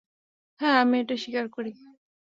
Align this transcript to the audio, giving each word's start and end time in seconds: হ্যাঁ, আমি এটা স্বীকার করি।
হ্যাঁ, 0.59 0.77
আমি 0.81 0.95
এটা 0.99 1.15
স্বীকার 1.17 1.45
করি। 1.49 1.71